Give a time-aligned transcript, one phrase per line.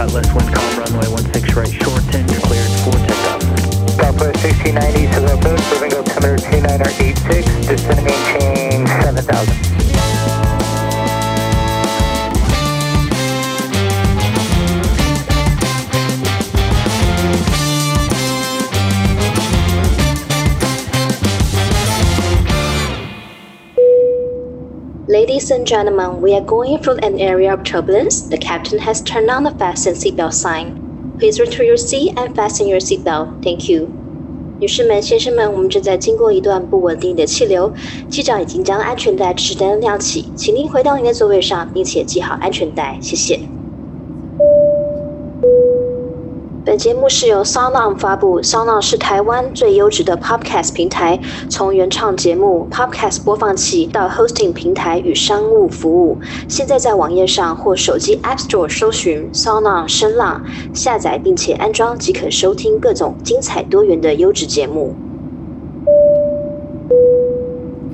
[0.00, 3.42] Cutlass, wind calm runway 16 right, shorten, you're cleared for takeoff.
[4.00, 5.09] Southwest 1690,
[25.09, 28.27] Ladies and gentlemen, we are going through an area of turbulence.
[28.29, 30.73] The captain has turned on the fasten seatbelt sign.
[31.19, 33.29] Please return to your seat and fasten your seatbelt.
[33.43, 33.89] Thank you.
[34.57, 37.73] 女士们、先生们，我们正在经过一段不稳定的气流，
[38.09, 43.39] 机长已经将安全带指示灯亮起，请您回到您的座位上，并且系好安全带，谢谢。
[46.70, 56.16] 本节目是由 SoundOn 发布，SoundOn 是台湾最优质的 Podcast 平台，从原创节目、Podcast 播放器到 Hosting 平台与商务服务。
[56.46, 64.94] 现在在网页上或手机 App Store 搜寻 SoundOn 声浪，下载并且安装即可收听各种精彩多元的优质节目。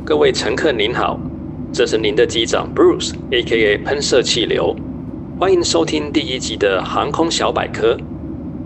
[0.04, 1.18] 各位乘客您好，
[1.72, 4.76] 这是您的机长 Bruce，A.K.A 喷射气流，
[5.40, 7.96] 欢迎收听第一集的航空小百科。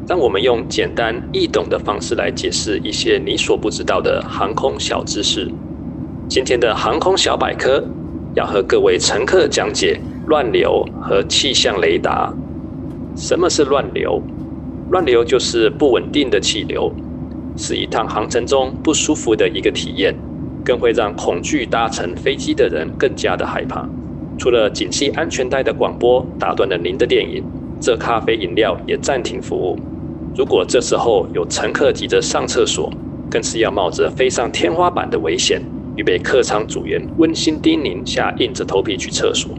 [0.06, 5.48] 让我们用简单易懂的方式来解释一些你所不知道的航空小知识。
[6.28, 7.84] 今天的航空小百科
[8.34, 12.32] 要和各位乘客讲解乱流和气象雷达。
[13.16, 14.22] 什么是乱流？
[14.90, 16.92] 乱流就是不稳定的气流，
[17.56, 20.14] 是一趟航程中不舒服的一个体验，
[20.64, 23.88] 更会让恐惧搭乘飞机的人更加的害怕。
[24.38, 27.44] 除了紧系安全带的广播打断了您的电影，
[27.80, 29.78] 这咖啡饮料也暂停服务。
[30.36, 32.92] 如果这时候有乘客急着上厕所，
[33.28, 35.60] 更是要冒着飞上天花板的危险，
[35.96, 39.50] 预备客舱组员温馨叮咛下硬着头皮去厕所。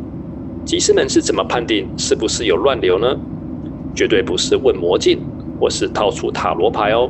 [0.63, 3.15] 机师们是怎么判定是不是有乱流呢？
[3.93, 5.19] 绝对不是问魔镜
[5.59, 7.09] 或是掏出塔罗牌哦。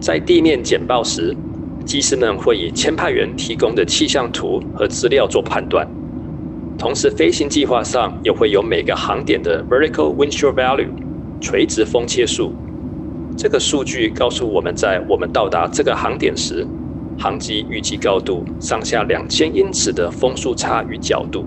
[0.00, 1.36] 在地面简报时，
[1.84, 5.86] 机师们会以签派员提供的气象图和资料做判断，
[6.78, 10.88] 同时飞行计划上也会有每个航点的 vertical wind shear value
[11.40, 12.54] 垂直风切数。
[13.36, 16.66] 这个数据告诉我们在我们到达这个航点时，
[17.18, 21.44] 航机预计高度上下两千英尺的风速差与角度。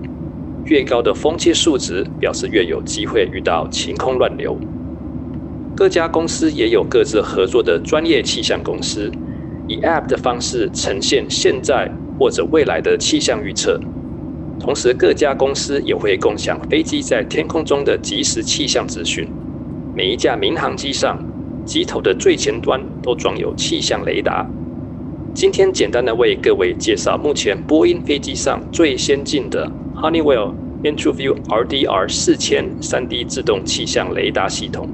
[0.66, 4.56] 越高的风切数值表示越有机会遇到晴空乱流。
[5.74, 9.10] 各家公司也有各自合作的专业气象公司，
[9.66, 13.80] 以 App 的方式呈现现在或者未来的气象预测。
[14.60, 19.26] 同时，各家公司也会共享飞机在天空中的即时气象资讯。
[19.92, 21.18] 每一架民航机上，
[21.64, 24.46] 机头的最前端都装有气象雷达。
[25.32, 34.88] 今天简单的为各位介绍目前波音飞机上最先进的 Honeywell Intruview RDR 四千 3D 自动气象雷达系统。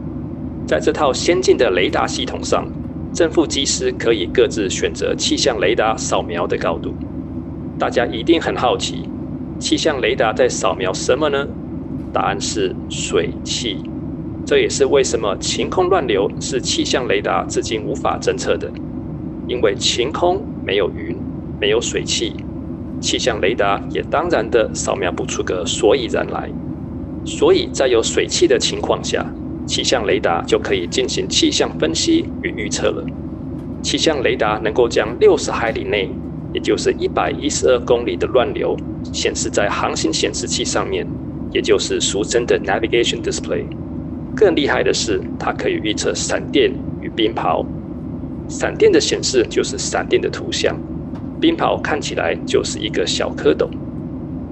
[0.67, 2.69] 在这套先进的雷达系统上，
[3.15, 6.93] 正副机师可以各自选择气象雷达扫描的高度。
[7.79, 9.09] 大家一定很好奇，
[9.59, 11.47] 气象雷达在扫描什么呢？
[12.13, 13.79] 答案是水汽。
[14.47, 18.71] 这也是为什么晴空乱流是气象雷达至今无法侦测的，
[19.49, 21.17] 因为晴空没有云，
[21.61, 22.33] 没有水汽，
[23.01, 26.49] 气象雷达也当然的扫描不出个所以然来。
[27.25, 29.27] 所以在有水汽的情况下，
[29.67, 33.05] 气象雷达就可以进行气象分析与预测了。
[33.83, 36.09] 气象雷达能够将六十海里内，
[36.55, 38.77] 也就是一百一十二公里的乱流
[39.13, 41.05] 显示在航行显示器上面，
[41.51, 43.65] 也就是俗称的 navigation display。
[44.37, 46.71] 更厉害的是，它可以预测闪电
[47.01, 47.65] 与冰雹。
[48.49, 50.79] 闪电的显示就是闪电的图像，
[51.41, 53.67] 冰雹看起来就是一个小蝌蚪。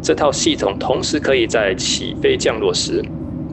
[0.00, 3.02] 这套系统同时可以在起飞降落时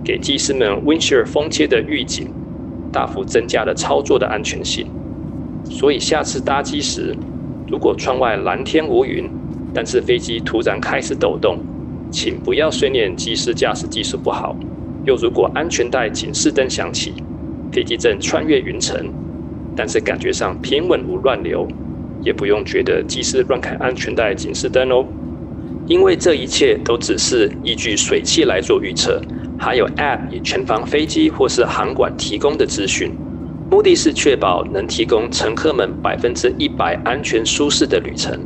[0.03, 2.29] 给机师们 wind shear 风切的预警，
[2.93, 4.87] 大幅增加了操作的安全性。
[5.65, 7.15] 所以下次搭机时，
[7.67, 9.29] 如果窗外蓝天无云，
[9.73, 11.59] 但是飞机突然开始抖动，
[12.09, 14.55] 请不要碎念机师驾驶技术不好。
[15.03, 17.13] 又如果安全带警示灯响起，
[17.71, 18.97] 飞机正穿越云层，
[19.75, 21.67] 但是感觉上平稳无乱流，
[22.21, 25.05] 也不用觉得机师乱开安全带警示灯哦，
[25.87, 29.19] 因为这一切都只是依据水汽来做预测，
[29.57, 33.11] 还有 App 以全防飞机或是航管提供的资讯，
[33.71, 38.39] 目的是确保能提供乘客们百分之一百安全舒适的旅程，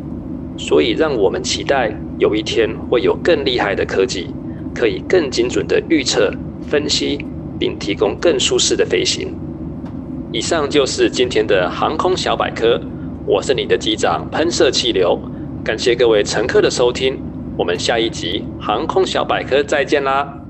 [0.58, 4.28] 所以让我们期待有一天会有更厉害的科技，
[4.74, 6.31] 可以更精准的预测。
[6.70, 7.26] 分析，
[7.60, 9.34] 并提供更舒适的飞行。
[10.32, 12.80] 以上就是今天的航空小百科，
[13.26, 15.20] 我是你的机长喷射气流，
[15.64, 17.18] 感谢各位乘客的收听，
[17.58, 20.42] 我们下一集航空小百科再见啦。